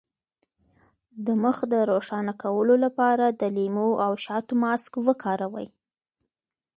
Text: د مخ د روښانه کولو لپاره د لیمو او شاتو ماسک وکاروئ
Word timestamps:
د 1.25 1.27
مخ 1.43 1.57
د 1.73 1.75
روښانه 1.91 2.33
کولو 2.43 2.75
لپاره 2.85 3.25
د 3.29 3.43
لیمو 3.57 3.89
او 4.05 4.11
شاتو 4.23 4.53
ماسک 4.63 4.93
وکاروئ 5.07 5.67